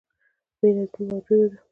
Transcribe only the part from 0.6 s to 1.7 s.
نظمي موجوده ده.